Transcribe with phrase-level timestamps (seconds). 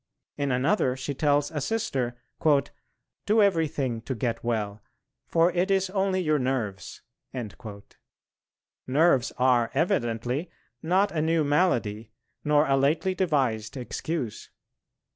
[0.35, 2.17] In another she tells a Sister,
[3.27, 4.81] "do everything to get well,
[5.27, 7.03] for it is only your nerves."
[8.87, 10.49] Nerves are evidently
[10.81, 12.09] not a new malady
[12.43, 14.49] nor a lately devised excuse.